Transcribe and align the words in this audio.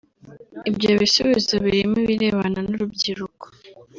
Ibyo 0.69 0.89
bisubizo 1.01 1.53
birimo 1.65 1.95
ibirebana 2.03 2.59
n’urubyiruko 2.67 3.45